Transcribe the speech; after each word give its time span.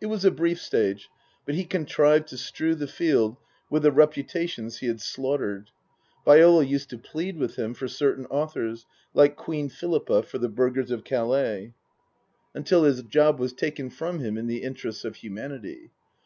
It 0.00 0.06
was 0.06 0.24
a 0.24 0.30
brief 0.30 0.58
stage, 0.62 1.10
but 1.44 1.54
he 1.54 1.66
contrived 1.66 2.28
to 2.28 2.38
strew 2.38 2.74
the 2.74 2.86
field 2.88 3.36
with 3.68 3.82
the 3.82 3.92
reputations 3.92 4.78
he 4.78 4.86
had 4.86 4.98
slaughtered 4.98 5.72
(Viola 6.24 6.64
used 6.64 6.88
to 6.88 6.96
plead 6.96 7.36
with 7.36 7.56
him 7.56 7.74
for 7.74 7.86
certain 7.86 8.24
authors, 8.30 8.86
like 9.12 9.36
Queen 9.36 9.68
Philippa 9.68 10.22
for 10.22 10.38
the 10.38 10.48
burghers 10.48 10.90
of 10.90 11.04
Calais), 11.04 11.74
160 12.54 12.54
Tasker 12.54 12.54
Jevons 12.54 12.54
until 12.54 12.84
his 12.84 13.02
job 13.12 13.38
was 13.38 13.52
taken 13.52 13.90
from 13.90 14.20
him 14.20 14.38
in 14.38 14.46
the 14.46 14.62
interests 14.62 15.04
of 15.04 15.16
humanity. 15.16 15.90